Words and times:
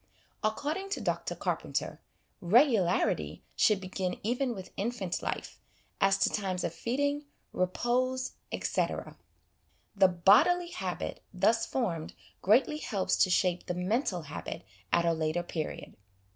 According 0.43 0.89
to 0.93 0.99
Dr 0.99 1.35
Carpenter," 1.35 2.01
Regularity 2.57 3.43
should 3.55 3.79
begin 3.79 4.19
even 4.23 4.55
with 4.55 4.73
infant 4.75 5.21
life, 5.21 5.59
as 5.99 6.17
to 6.17 6.29
times 6.31 6.63
of 6.63 6.73
feeding, 6.73 7.25
repose, 7.53 8.31
etc. 8.51 9.15
The 9.95 10.07
132 10.07 10.07
HOME 10.07 10.17
EDUCATION 10.17 10.23
bodily 10.95 11.05
habit 11.05 11.23
thus 11.31 11.67
formed 11.67 12.15
greatly 12.41 12.77
helps 12.79 13.15
to 13.17 13.29
shape 13.29 13.67
the 13.67 13.75
mental 13.75 14.23
habit 14.23 14.63
at 14.91 15.05
a 15.05 15.13
later 15.13 15.43
period. 15.43 15.95